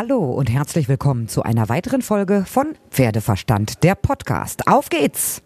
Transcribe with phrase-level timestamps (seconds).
[0.00, 4.68] Hallo und herzlich willkommen zu einer weiteren Folge von Pferdeverstand, der Podcast.
[4.68, 5.42] Auf geht's!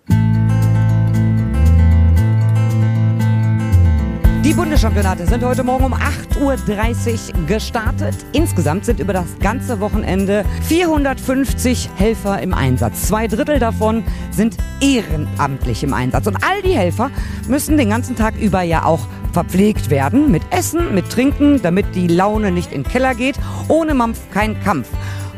[4.45, 8.15] Die Bundeschampionate sind heute Morgen um 8.30 Uhr gestartet.
[8.35, 13.09] Insgesamt sind über das ganze Wochenende 450 Helfer im Einsatz.
[13.09, 16.27] Zwei Drittel davon sind ehrenamtlich im Einsatz.
[16.27, 17.11] Und all die Helfer
[17.49, 20.31] müssen den ganzen Tag über ja auch verpflegt werden.
[20.31, 23.37] Mit Essen, mit Trinken, damit die Laune nicht in den Keller geht.
[23.69, 24.89] Ohne Mampf kein Kampf.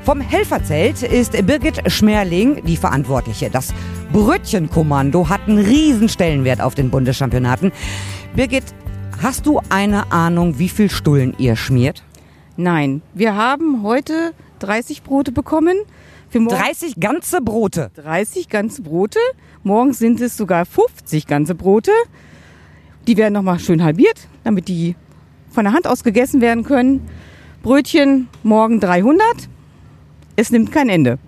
[0.04, 3.50] Vom Helferzelt ist Birgit Schmerling die Verantwortliche.
[3.50, 3.72] Das
[4.12, 7.72] Brötchenkommando hat einen riesen Stellenwert auf den Bundeschampionaten.
[8.36, 8.64] Birgit,
[9.22, 12.02] Hast du eine Ahnung, wie viel Stullen ihr schmiert?
[12.56, 15.78] Nein, wir haben heute 30 Brote bekommen.
[16.28, 17.90] Für 30 ganze Brote?
[17.94, 19.18] 30 ganze Brote.
[19.62, 21.92] Morgen sind es sogar 50 ganze Brote.
[23.06, 24.96] Die werden nochmal schön halbiert, damit die
[25.50, 27.06] von der Hand aus gegessen werden können.
[27.62, 29.20] Brötchen morgen 300.
[30.36, 31.18] Es nimmt kein Ende.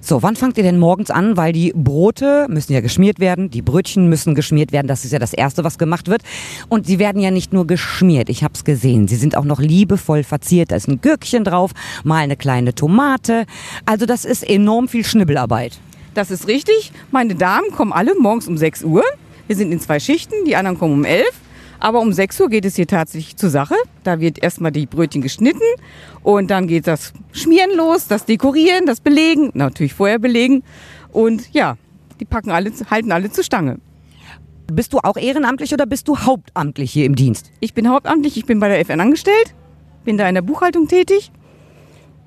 [0.00, 1.38] So, wann fangt ihr denn morgens an?
[1.38, 4.86] Weil die Brote müssen ja geschmiert werden, die Brötchen müssen geschmiert werden.
[4.86, 6.22] Das ist ja das Erste, was gemacht wird.
[6.68, 9.08] Und sie werden ja nicht nur geschmiert, ich habe es gesehen.
[9.08, 10.72] Sie sind auch noch liebevoll verziert.
[10.72, 11.70] Da ist ein Gürkchen drauf,
[12.04, 13.46] mal eine kleine Tomate.
[13.86, 15.78] Also das ist enorm viel Schnibbelarbeit.
[16.12, 16.92] Das ist richtig.
[17.10, 19.04] Meine Damen kommen alle morgens um 6 Uhr.
[19.46, 21.28] Wir sind in zwei Schichten, die anderen kommen um 11.
[21.80, 23.74] Aber um 6 Uhr geht es hier tatsächlich zur Sache.
[24.04, 25.60] Da wird erstmal die Brötchen geschnitten
[26.22, 30.62] und dann geht das Schmieren los, das Dekorieren, das Belegen, natürlich vorher belegen.
[31.12, 31.76] Und ja,
[32.20, 33.80] die packen alle, halten alle zur Stange.
[34.72, 37.50] Bist du auch ehrenamtlich oder bist du hauptamtlich hier im Dienst?
[37.60, 39.54] Ich bin hauptamtlich, ich bin bei der FN angestellt,
[40.04, 41.30] bin da in der Buchhaltung tätig.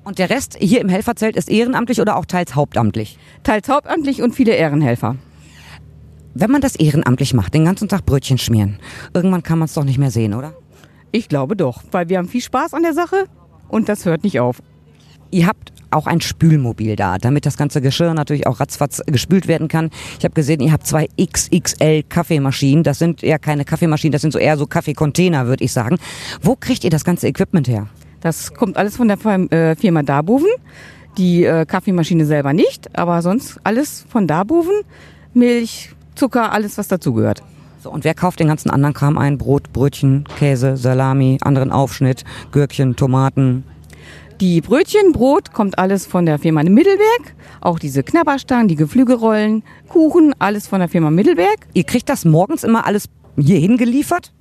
[0.04, 3.18] Und der Rest hier im Helferzelt ist ehrenamtlich oder auch teils hauptamtlich?
[3.42, 5.16] Teils hauptamtlich und viele Ehrenhelfer.
[6.34, 8.78] Wenn man das ehrenamtlich macht, den ganzen Tag Brötchen schmieren,
[9.14, 10.54] irgendwann kann man es doch nicht mehr sehen, oder?
[11.10, 13.26] Ich glaube doch, weil wir haben viel Spaß an der Sache
[13.68, 14.62] und das hört nicht auf.
[15.30, 19.68] Ihr habt auch ein Spülmobil da, damit das ganze Geschirr natürlich auch ratzfatz gespült werden
[19.68, 19.90] kann.
[20.18, 22.84] Ich habe gesehen, ihr habt zwei XXL Kaffeemaschinen.
[22.84, 25.98] Das sind ja keine Kaffeemaschinen, das sind so eher so Kaffeecontainer, würde ich sagen.
[26.42, 27.88] Wo kriegt ihr das ganze Equipment her?
[28.20, 29.18] Das kommt alles von der
[29.52, 30.48] äh, Firma Darboven.
[31.16, 34.82] Die äh, Kaffeemaschine selber nicht, aber sonst alles von Darboven.
[35.34, 37.44] Milch, Zucker, alles was dazugehört.
[37.80, 39.38] So, und wer kauft den ganzen anderen Kram ein?
[39.38, 43.62] Brot, Brötchen, Käse, Salami, anderen Aufschnitt, Gürkchen, Tomaten?
[44.40, 47.34] Die Brötchen, Brot kommt alles von der Firma Mittelberg.
[47.60, 51.68] Auch diese Knabberstangen, die Geflügelrollen, Kuchen, alles von der Firma Mittelberg.
[51.72, 53.04] Ihr kriegt das morgens immer alles
[53.36, 54.32] hierhin geliefert?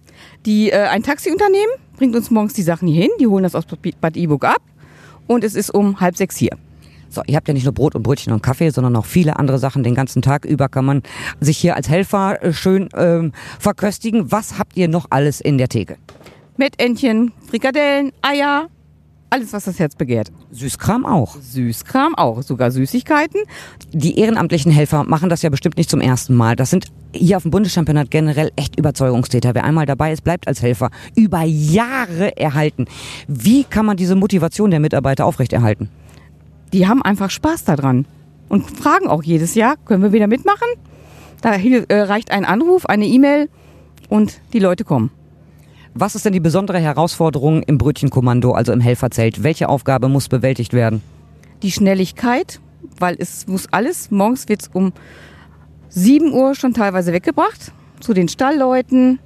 [0.47, 3.11] Die, äh, ein Taxiunternehmen bringt uns morgens die Sachen hierhin.
[3.19, 3.66] Die holen das aus
[4.01, 4.61] Bad Iburg ab.
[5.27, 6.57] Und es ist um halb sechs hier.
[7.09, 9.59] So, ihr habt ja nicht nur Brot und Brötchen und Kaffee, sondern noch viele andere
[9.59, 9.84] Sachen.
[9.84, 11.03] Den ganzen Tag über kann man
[11.40, 14.31] sich hier als Helfer äh, schön ähm, verköstigen.
[14.31, 15.97] Was habt ihr noch alles in der Theke?
[16.57, 18.67] Mettentchen, Frikadellen, Eier,
[19.29, 20.31] alles, was das Herz begehrt.
[20.51, 21.35] Süßkram auch.
[21.41, 23.41] Süßkram auch, sogar Süßigkeiten.
[23.91, 26.56] Die ehrenamtlichen Helfer machen das ja bestimmt nicht zum ersten Mal.
[26.56, 29.53] Das sind hier auf dem Bundeschampionat generell echt Überzeugungstäter.
[29.53, 32.85] Wer einmal dabei ist, bleibt als Helfer über Jahre erhalten.
[33.28, 35.90] Wie kann man diese Motivation der Mitarbeiter aufrechterhalten?
[36.73, 38.05] Die haben einfach Spaß daran
[38.50, 40.67] und fragen auch jedes Jahr, können wir wieder mitmachen?
[41.41, 43.50] Da äh, reicht ein Anruf, eine E-Mail
[44.09, 45.11] und die Leute kommen.
[45.94, 49.44] Was ist denn die besondere Herausforderung im Brötchenkommando, also im Helferzelt?
[49.44, 51.01] Welche Aufgabe muss bewältigt werden?
[51.63, 52.59] Die Schnelligkeit,
[52.99, 54.94] weil es muss alles, morgens wird es um
[55.89, 59.19] 7 Uhr schon teilweise weggebracht, zu den Stallleuten,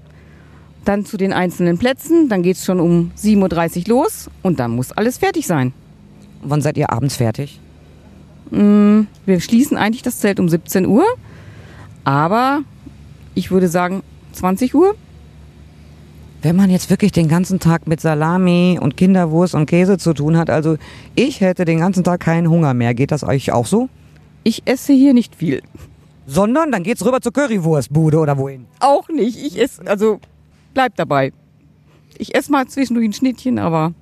[0.86, 4.72] dann zu den einzelnen Plätzen, dann geht es schon um 7.30 Uhr los und dann
[4.72, 5.74] muss alles fertig sein.
[6.42, 7.60] Wann seid ihr abends fertig?
[8.50, 11.06] Mm, wir schließen eigentlich das Zelt um 17 Uhr,
[12.04, 12.62] aber
[13.36, 14.04] ich würde sagen
[14.34, 14.96] 20 Uhr.
[16.42, 20.38] Wenn man jetzt wirklich den ganzen Tag mit Salami und Kinderwurst und Käse zu tun
[20.38, 20.78] hat, also
[21.16, 22.96] ich hätte den ganzen Tag keinen Hunger mehr.
[22.96, 23.90] Geht das euch auch so?
[24.44, 25.62] Ich esse hier nicht viel.
[26.26, 28.66] Sondern dann geht's rüber zur Currywurstbude oder wohin?
[28.80, 29.38] Auch nicht.
[29.38, 30.20] Ich esse, also
[30.74, 31.32] bleib dabei.
[32.18, 33.94] Ich esse mal zwischendurch ein Schnittchen, aber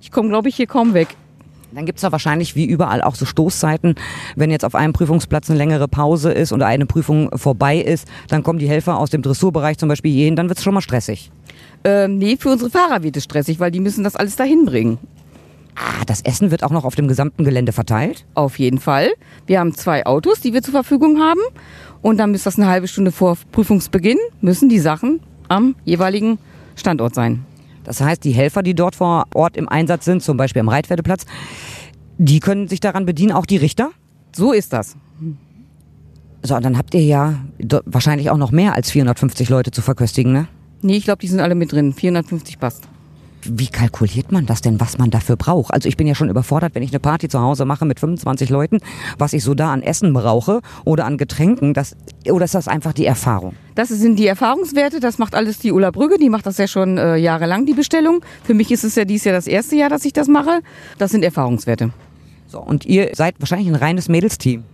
[0.00, 1.08] ich komme, glaube ich, hier kaum weg.
[1.76, 3.96] Dann gibt es ja wahrscheinlich wie überall auch so Stoßzeiten.
[4.34, 8.42] Wenn jetzt auf einem Prüfungsplatz eine längere Pause ist oder eine Prüfung vorbei ist, dann
[8.42, 11.30] kommen die Helfer aus dem Dressurbereich zum Beispiel hierhin, dann wird es schon mal stressig.
[11.84, 14.96] Ähm, nee, für unsere Fahrer wird es stressig, weil die müssen das alles dahin bringen.
[15.74, 18.24] Ah, das Essen wird auch noch auf dem gesamten Gelände verteilt?
[18.32, 19.10] Auf jeden Fall.
[19.44, 21.40] Wir haben zwei Autos, die wir zur Verfügung haben.
[22.00, 26.38] Und dann müsste das eine halbe Stunde vor Prüfungsbeginn, müssen die Sachen am jeweiligen
[26.74, 27.44] Standort sein.
[27.86, 31.24] Das heißt, die Helfer, die dort vor Ort im Einsatz sind, zum Beispiel am Reitpferdeplatz,
[32.18, 33.90] die können sich daran bedienen, auch die Richter?
[34.34, 34.96] So ist das.
[36.42, 37.34] So, und dann habt ihr ja
[37.84, 40.48] wahrscheinlich auch noch mehr als 450 Leute zu verköstigen, ne?
[40.82, 41.92] Nee, ich glaube, die sind alle mit drin.
[41.92, 42.88] 450 passt.
[43.48, 45.72] Wie kalkuliert man das denn, was man dafür braucht?
[45.72, 48.50] Also ich bin ja schon überfordert, wenn ich eine Party zu Hause mache mit 25
[48.50, 48.78] Leuten,
[49.18, 51.74] was ich so da an Essen brauche oder an Getränken.
[51.74, 51.96] Das,
[52.30, 53.54] oder ist das einfach die Erfahrung?
[53.74, 56.98] Das sind die Erfahrungswerte, das macht alles die Ulla Brügge, die macht das ja schon
[56.98, 58.20] äh, jahrelang, die Bestellung.
[58.42, 60.60] Für mich ist es ja dieses Jahr das erste Jahr, dass ich das mache.
[60.98, 61.90] Das sind Erfahrungswerte.
[62.48, 64.64] So, und ihr seid wahrscheinlich ein reines Mädelsteam.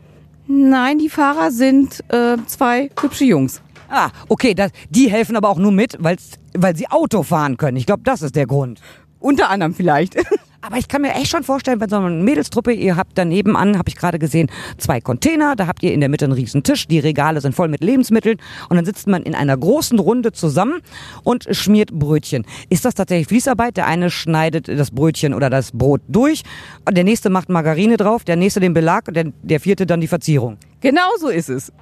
[0.47, 3.63] Nein, die Fahrer sind äh, zwei hübsche Jungs.
[3.95, 7.77] Ah, okay, das, die helfen aber auch nur mit, weil's, weil sie Auto fahren können.
[7.77, 8.81] Ich glaube, das ist der Grund.
[9.19, 10.17] Unter anderem vielleicht.
[10.65, 13.79] Aber ich kann mir echt schon vorstellen, wenn so eine Mädelstruppe, ihr habt daneben an,
[13.79, 14.49] habe ich gerade gesehen,
[14.79, 17.67] zwei Container, da habt ihr in der Mitte einen riesen Tisch, die Regale sind voll
[17.67, 20.81] mit Lebensmitteln und dann sitzt man in einer großen Runde zusammen
[21.25, 22.47] und schmiert Brötchen.
[22.71, 23.77] Ist das tatsächlich Fließarbeit?
[23.77, 26.45] Der eine schneidet das Brötchen oder das Brot durch,
[26.89, 30.07] der nächste macht Margarine drauf, der nächste den Belag und der, der vierte dann die
[30.07, 30.59] Verzierung.
[30.81, 31.73] Genau so ist es.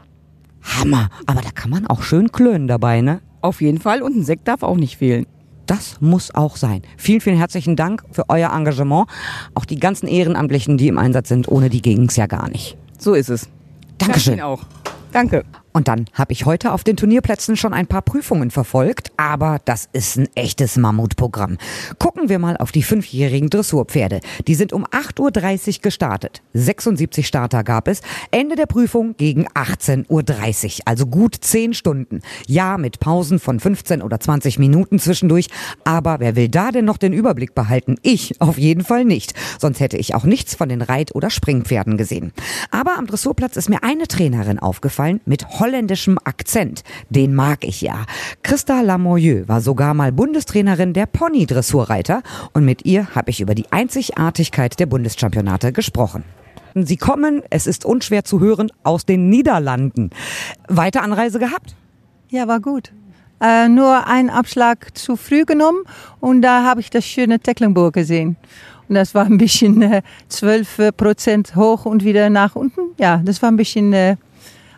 [0.62, 3.20] Hammer, aber da kann man auch schön klönen dabei, ne?
[3.40, 5.26] Auf jeden Fall und ein Sekt darf auch nicht fehlen.
[5.66, 6.82] Das muss auch sein.
[6.96, 9.06] Vielen, vielen herzlichen Dank für euer Engagement.
[9.54, 12.76] Auch die ganzen Ehrenamtlichen, die im Einsatz sind, ohne die ging's ja gar nicht.
[12.98, 13.48] So ist es.
[13.98, 14.38] Dankeschön.
[14.38, 14.64] Danke auch.
[15.12, 15.44] Danke.
[15.72, 19.88] Und dann habe ich heute auf den Turnierplätzen schon ein paar Prüfungen verfolgt, aber das
[19.92, 21.58] ist ein echtes Mammutprogramm.
[21.98, 24.20] Gucken wir mal auf die fünfjährigen Dressurpferde.
[24.48, 26.42] Die sind um 8.30 Uhr gestartet.
[26.54, 28.00] 76 Starter gab es.
[28.30, 32.20] Ende der Prüfung gegen 18.30 Uhr, also gut 10 Stunden.
[32.46, 35.48] Ja, mit Pausen von 15 oder 20 Minuten zwischendurch.
[35.84, 37.96] Aber wer will da denn noch den Überblick behalten?
[38.02, 39.34] Ich auf jeden Fall nicht.
[39.58, 42.32] Sonst hätte ich auch nichts von den Reit- oder Springpferden gesehen.
[42.70, 46.82] Aber am Dressurplatz ist mir eine Trainerin aufgefallen mit holländischem Akzent.
[47.10, 48.04] Den mag ich ja.
[48.42, 52.22] Christa Lamoyeux war sogar mal Bundestrainerin der Pony-Dressurreiter
[52.52, 56.24] und mit ihr habe ich über die Einzigartigkeit der Bundeschampionate gesprochen.
[56.74, 60.10] Sie kommen, es ist unschwer zu hören, aus den Niederlanden.
[60.68, 61.74] Weiter Anreise gehabt?
[62.28, 62.92] Ja, war gut.
[63.40, 65.80] Äh, nur einen Abschlag zu früh genommen
[66.20, 68.36] und da habe ich das schöne Tecklenburg gesehen.
[68.88, 72.80] Und das war ein bisschen äh, 12 Prozent hoch und wieder nach unten.
[72.98, 74.16] Ja, das war ein bisschen äh,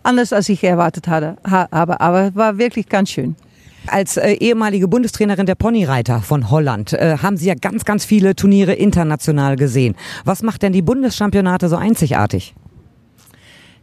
[0.03, 2.01] anders, als ich erwartet hatte, habe.
[2.01, 3.37] Aber war wirklich ganz schön.
[3.87, 8.37] Als äh, ehemalige Bundestrainerin der Ponyreiter von Holland äh, haben Sie ja ganz, ganz viele
[8.37, 9.97] Turniere international gesehen.
[10.25, 12.55] Was macht denn die Bundeschampionate so einzigartig?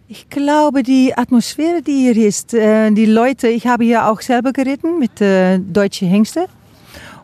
[0.07, 4.54] Ich glaube, die Atmosphäre, die hier ist, äh, die Leute, ich habe hier auch selber
[4.54, 6.45] geritten mit äh, deutschen Hengste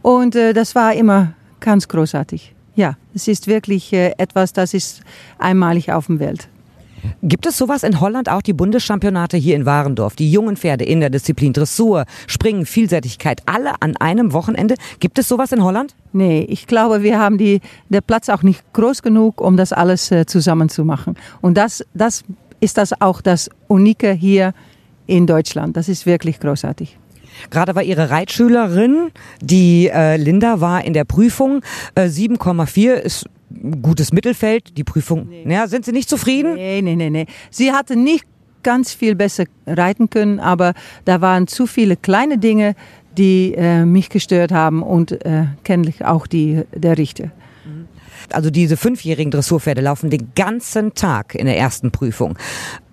[0.01, 2.53] und äh, das war immer ganz großartig.
[2.75, 5.01] Ja, es ist wirklich äh, etwas, das ist
[5.39, 6.49] einmalig auf der Welt.
[7.23, 10.99] Gibt es sowas in Holland auch, die Bundeschampionate hier in Warendorf, die jungen Pferde in
[10.99, 14.75] der Disziplin Dressur, Springen, Vielseitigkeit, alle an einem Wochenende?
[14.99, 15.95] Gibt es sowas in Holland?
[16.13, 20.11] Nee, ich glaube, wir haben die, der Platz auch nicht groß genug, um das alles
[20.11, 21.15] äh, zusammen zu machen.
[21.41, 22.23] Und das, das
[22.59, 24.53] ist das auch das Unike hier
[25.07, 25.77] in Deutschland.
[25.77, 26.97] Das ist wirklich großartig.
[27.49, 29.11] Gerade war Ihre Reitschülerin,
[29.41, 31.61] die äh, Linda, war in der Prüfung.
[31.95, 33.25] Äh, 7,4 ist
[33.81, 34.77] gutes Mittelfeld.
[34.77, 35.45] Die Prüfung, nee.
[35.47, 36.55] ja, sind Sie nicht zufrieden?
[36.55, 37.25] Nee, nee, nee, nee.
[37.49, 38.25] Sie hatte nicht
[38.63, 40.73] ganz viel besser reiten können, aber
[41.05, 42.75] da waren zu viele kleine Dinge,
[43.17, 47.31] die äh, mich gestört haben und äh, kennlich auch die, der Richter.
[48.31, 52.37] Also diese fünfjährigen Dressurpferde laufen den ganzen Tag in der ersten Prüfung.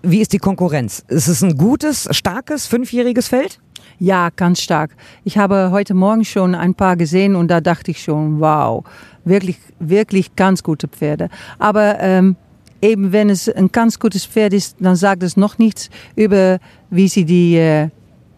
[0.03, 1.05] Wie ist die Konkurrenz?
[1.09, 3.59] Ist es ein gutes, starkes, fünfjähriges Feld?
[3.99, 4.97] Ja, ganz stark.
[5.25, 8.85] Ich habe heute Morgen schon ein paar gesehen und da dachte ich schon, wow,
[9.25, 11.29] wirklich, wirklich ganz gute Pferde.
[11.59, 12.37] Aber ähm,
[12.81, 16.59] eben wenn es ein ganz gutes Pferd ist, dann sagt es noch nichts über,
[16.91, 17.89] wie sie die äh,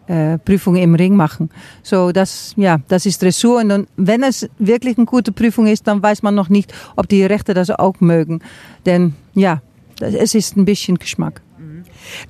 [0.07, 1.49] äh, Prüfung im Ring machen.
[1.81, 3.61] So, das, ja, das ist Dressur.
[3.61, 7.25] Und wenn es wirklich eine gute Prüfung ist, dann weiß man noch nicht, ob die
[7.25, 8.39] Rechte das auch mögen.
[8.85, 9.61] Denn ja,
[9.99, 11.41] es ist ein bisschen Geschmack.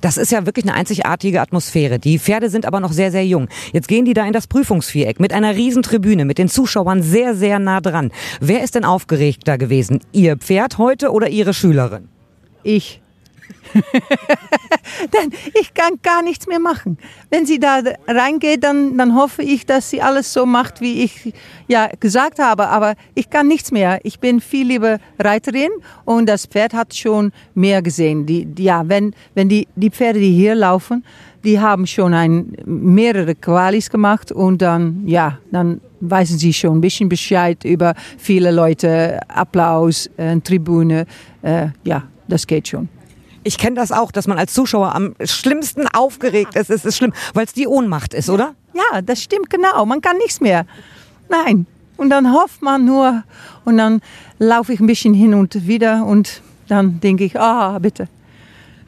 [0.00, 1.98] Das ist ja wirklich eine einzigartige Atmosphäre.
[1.98, 3.48] Die Pferde sind aber noch sehr, sehr jung.
[3.72, 7.34] Jetzt gehen die da in das Prüfungsviereck mit einer riesen Tribüne, mit den Zuschauern sehr,
[7.34, 8.12] sehr nah dran.
[8.40, 10.00] Wer ist denn aufgeregter gewesen?
[10.12, 12.08] Ihr Pferd heute oder Ihre Schülerin?
[12.62, 13.00] Ich.
[15.12, 16.98] Denn ich kann gar nichts mehr machen.
[17.30, 21.34] Wenn sie da reingeht, dann, dann hoffe ich, dass sie alles so macht, wie ich
[21.68, 22.68] ja gesagt habe.
[22.68, 24.00] Aber ich kann nichts mehr.
[24.02, 25.70] Ich bin viel lieber Reiterin
[26.04, 28.26] und das Pferd hat schon mehr gesehen.
[28.26, 31.04] Die, ja, wenn, wenn die, die Pferde, die hier laufen,
[31.44, 36.80] die haben schon ein, mehrere Qualis gemacht und dann, ja, dann wissen sie schon ein
[36.80, 41.06] bisschen Bescheid über viele Leute, Applaus, äh, Tribüne.
[41.42, 42.88] Äh, ja, das geht schon.
[43.46, 46.68] Ich kenne das auch, dass man als Zuschauer am schlimmsten aufgeregt ist.
[46.68, 48.56] Es ist schlimm, weil es die Ohnmacht ist, oder?
[48.74, 49.86] Ja, das stimmt genau.
[49.86, 50.66] Man kann nichts mehr.
[51.28, 51.64] Nein.
[51.96, 53.22] Und dann hofft man nur
[53.64, 54.00] und dann
[54.40, 58.08] laufe ich ein bisschen hin und wieder und dann denke ich, ah, bitte.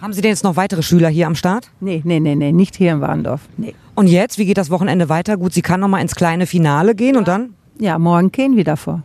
[0.02, 1.70] Haben Sie denn jetzt noch weitere Schüler hier am Start?
[1.78, 3.42] Nee, nee, nee, nee, nicht hier in Warndorf.
[3.56, 3.76] Nee.
[3.94, 5.36] Und jetzt, wie geht das Wochenende weiter?
[5.36, 7.20] Gut, sie kann noch mal ins kleine Finale gehen ja.
[7.20, 7.54] und dann?
[7.78, 9.04] ja, morgen gehen wir davor.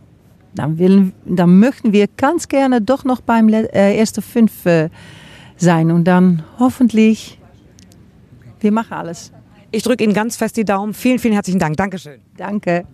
[0.56, 4.88] Dann, willen, dann möchten wir ganz gerne doch noch beim äh, ersten fünf äh,
[5.56, 7.38] sein und dann hoffentlich,
[8.60, 9.32] wir machen alles.
[9.70, 10.94] Ich drücke Ihnen ganz fest die Daumen.
[10.94, 11.76] Vielen, vielen herzlichen Dank.
[11.76, 12.20] Dankeschön.
[12.36, 12.86] Danke.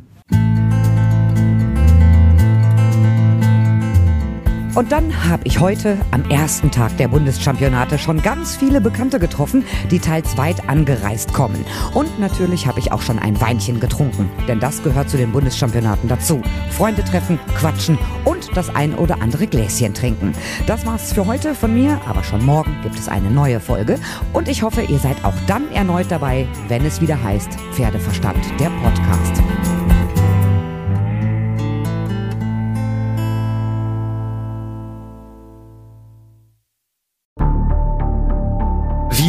[4.74, 9.64] Und dann habe ich heute am ersten Tag der Bundeschampionate schon ganz viele Bekannte getroffen,
[9.90, 11.64] die teils weit angereist kommen.
[11.92, 16.08] Und natürlich habe ich auch schon ein Weinchen getrunken, denn das gehört zu den Bundeschampionaten
[16.08, 16.40] dazu.
[16.70, 20.32] Freunde treffen, quatschen und das ein oder andere Gläschen trinken.
[20.66, 23.98] Das war's für heute von mir, aber schon morgen gibt es eine neue Folge
[24.32, 28.70] und ich hoffe, ihr seid auch dann erneut dabei, wenn es wieder heißt Pferdeverstand, der
[28.82, 29.69] Podcast.